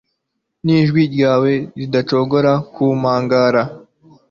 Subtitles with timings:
[0.65, 3.63] Nijwi ryawe ridacogora ku mpagara